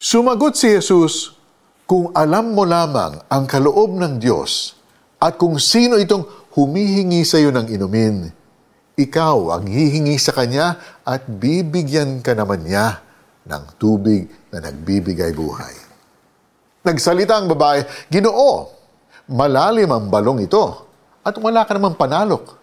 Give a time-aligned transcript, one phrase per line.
[0.00, 1.36] Sumagot si Jesus,
[1.84, 4.72] kung alam mo lamang ang kaloob ng Diyos
[5.20, 6.24] at kung sino itong
[6.56, 8.32] humihingi sa iyo ng inumin,
[8.96, 13.04] ikaw ang hihingi sa Kanya at bibigyan ka naman niya
[13.44, 15.76] ng tubig na nagbibigay buhay.
[16.80, 18.72] Nagsalita ang babae, Ginoo,
[19.28, 20.64] malalim ang balong ito
[21.20, 22.56] at wala ka namang panalok.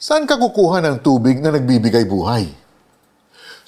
[0.00, 2.48] Saan ka kukuha ng tubig na nagbibigay buhay?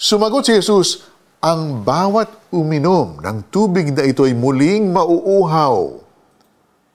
[0.00, 1.12] Sumagot si Jesus,
[1.44, 5.76] ang bawat uminom ng tubig na ito ay muling mauuhaw.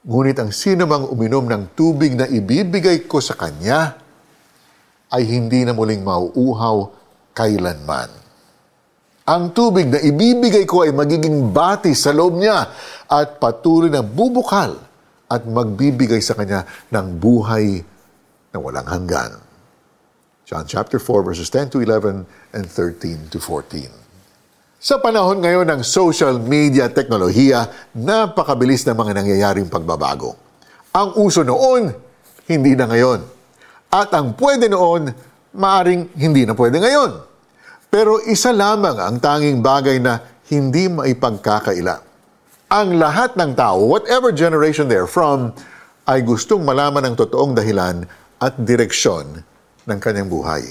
[0.09, 3.93] Ngunit ang sino mang uminom ng tubig na ibibigay ko sa kanya
[5.13, 6.89] ay hindi na muling mauuhaw
[7.37, 8.09] kailanman.
[9.29, 12.73] Ang tubig na ibibigay ko ay magiging bati sa loob niya
[13.05, 14.73] at patuloy na bubukal
[15.29, 17.85] at magbibigay sa kanya ng buhay
[18.49, 19.37] na walang hanggan.
[20.49, 22.25] John chapter 4 verses 10 to 11
[22.57, 24.08] and 13 to 14.
[24.79, 30.39] Sa panahon ngayon ng social media teknolohiya, napakabilis ng mga nangyayaring pagbabago.
[30.95, 31.91] Ang uso noon,
[32.47, 33.19] hindi na ngayon.
[33.91, 35.11] At ang pwede noon,
[35.51, 37.11] maaring hindi na pwede ngayon.
[37.91, 41.99] Pero isa lamang ang tanging bagay na hindi maipagkakaila.
[42.71, 45.51] Ang lahat ng tao, whatever generation they're from,
[46.07, 48.07] ay gustong malaman ang totoong dahilan
[48.39, 49.43] at direksyon
[49.83, 50.63] ng kanyang buhay.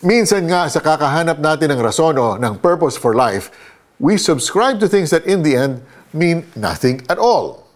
[0.00, 3.52] Minsan nga sa kakahanap natin ng rason o ng purpose for life,
[4.00, 5.84] we subscribe to things that in the end
[6.16, 7.68] mean nothing at all.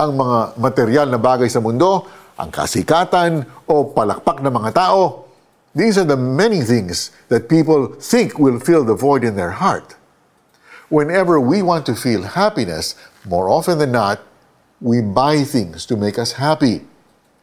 [0.00, 2.08] Ang mga material na bagay sa mundo,
[2.40, 5.28] ang kasikatan o palakpak ng mga tao,
[5.76, 10.00] these are the many things that people think will fill the void in their heart.
[10.88, 12.96] Whenever we want to feel happiness,
[13.28, 14.24] more often than not,
[14.80, 16.88] we buy things to make us happy.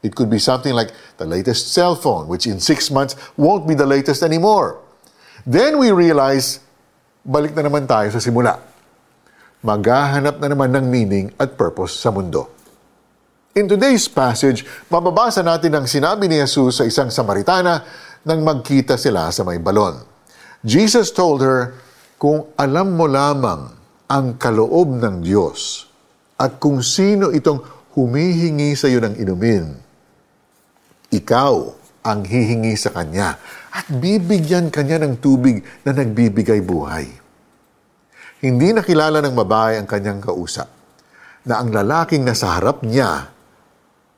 [0.04, 3.72] It could be something like the latest cell phone, which in six months won't be
[3.72, 4.84] the latest anymore.
[5.48, 6.60] Then we realize,
[7.24, 8.60] balik na naman tayo sa simula.
[9.64, 12.52] Maghahanap na naman ng meaning at purpose sa mundo.
[13.56, 17.86] In today's passage, mababasa natin ang sinabi ni Jesus sa isang Samaritana
[18.28, 20.04] nang magkita sila sa may balon.
[20.68, 21.80] Jesus told her,
[22.20, 23.72] kung alam mo lamang
[24.08, 25.88] ang kaloob ng Diyos
[26.40, 27.64] at kung sino itong
[27.96, 29.76] humihingi sa iyo ng inumin,
[31.14, 31.70] ikaw
[32.04, 33.38] ang hihingi sa Kanya
[33.72, 37.08] at bibigyan Kanya ng tubig na nagbibigay buhay.
[38.44, 40.68] Hindi nakilala ng babae ang kanyang kausap
[41.48, 43.32] na ang lalaking nasa harap niya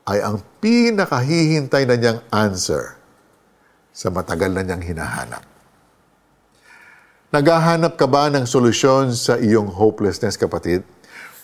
[0.06, 2.98] ay ang pinakahihintay na niyang answer
[3.94, 5.46] sa matagal na niyang hinahanap.
[7.30, 10.82] Naghahanap ka ba ng solusyon sa iyong hopelessness, kapatid?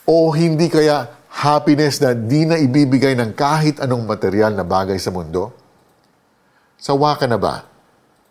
[0.02, 5.08] O hindi kaya happiness na di na ibibigay ng kahit anong material na bagay sa
[5.08, 5.48] mundo?
[6.76, 7.64] Sawa ka na ba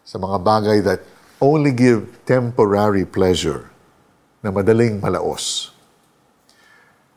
[0.05, 1.01] sa mga bagay that
[1.41, 3.73] only give temporary pleasure
[4.45, 5.73] na madaling malaos?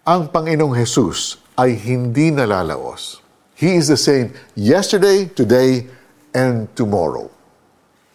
[0.09, 3.21] Ang Panginoong Jesus ay hindi nalalaos.
[3.55, 5.87] He is the same yesterday, today,
[6.35, 7.31] and tomorrow.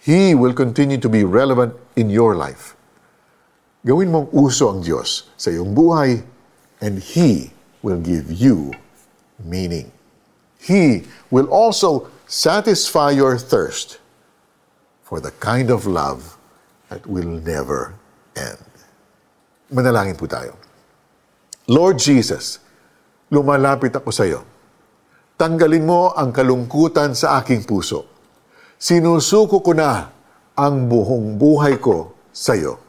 [0.03, 2.75] He will continue to be relevant in your life.
[3.87, 6.19] Gawin mong uso ang Diyos sa iyong buhay
[6.83, 8.73] and He will give you
[9.39, 9.91] meaning.
[10.59, 13.99] He will also satisfy your thirst
[15.03, 16.37] for the kind of love
[16.89, 17.95] that will never
[18.35, 18.61] end.
[19.71, 20.57] Manalangin po tayo.
[21.69, 22.57] Lord Jesus,
[23.29, 24.41] lumalapit ako sa iyo.
[25.39, 28.03] Tanggalin mo ang kalungkutan sa aking puso.
[28.75, 30.11] Sinusuko ko na
[30.57, 32.81] ang buong buhay ko sa iyo.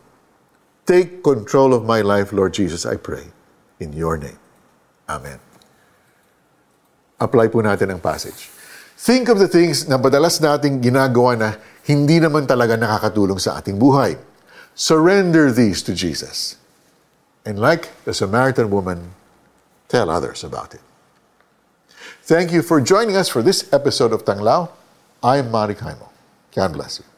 [0.82, 3.30] Take control of my life, Lord Jesus, I pray.
[3.78, 4.49] In your name.
[5.10, 5.42] Amen.
[7.18, 8.48] Apply po natin ang passage.
[8.94, 11.48] Think of the things na madalas nating ginagawa na
[11.88, 14.14] hindi naman talaga nakakatulong sa ating buhay.
[14.78, 16.60] Surrender these to Jesus.
[17.42, 19.16] And like the Samaritan woman,
[19.90, 20.84] tell others about it.
[22.22, 24.70] Thank you for joining us for this episode of Tanglao.
[25.18, 26.06] I'm Mari Kaimo.
[26.54, 27.09] God bless you.